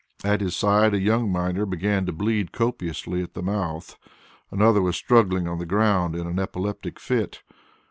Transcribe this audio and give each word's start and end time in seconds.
At 0.23 0.41
his 0.41 0.55
side 0.55 0.95
a 0.95 0.99
young 0.99 1.31
miner 1.31 1.63
began 1.63 2.07
to 2.07 2.11
bleed 2.11 2.51
copiously 2.51 3.21
at 3.21 3.35
the 3.35 3.43
mouth; 3.43 3.99
another 4.49 4.81
was 4.81 4.95
struggling 4.95 5.47
on 5.47 5.59
the 5.59 5.65
ground 5.67 6.15
in 6.15 6.25
an 6.25 6.39
epileptic 6.39 6.99
fit. 6.99 7.43